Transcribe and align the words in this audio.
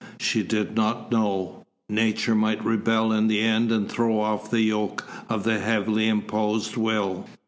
She 0.19 0.41
did 0.41 0.75
not 0.75 1.11
know. 1.11 1.67
Nature 1.87 2.33
might 2.33 2.65
rebel 2.65 3.11
in 3.11 3.27
the 3.27 3.39
end 3.41 3.71
and 3.71 3.87
throw 3.87 4.19
off 4.19 4.49
the 4.49 4.61
yoke 4.61 5.07
of 5.29 5.43
the 5.43 5.59
heavily 5.59 6.07
imposed 6.07 6.75
will. 6.75 7.27